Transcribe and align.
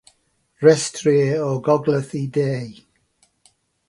Rhestrir 0.67 1.43
o'r 1.49 1.59
gogledd 1.67 2.15
i'r 2.21 2.31
de. 2.39 2.47